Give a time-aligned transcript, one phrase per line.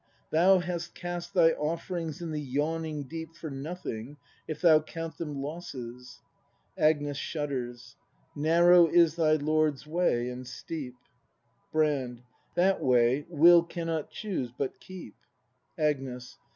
[0.31, 5.35] Thou hast cast Thy oflFerings in the yawning deep For nothing, if thou count them
[5.39, 6.21] losses
[6.75, 7.17] Agnes.
[7.19, 7.97] [Shudders.]
[8.35, 10.95] Narrow is thy Lord's way, and steep.
[11.71, 12.23] Brand.
[12.55, 15.13] That way Will cannot choose but keep.
[15.75, 16.39] 194 BRAND (act IV ACJNEB.